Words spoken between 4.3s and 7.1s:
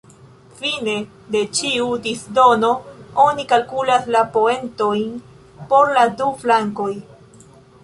poentojn por la du flankoj.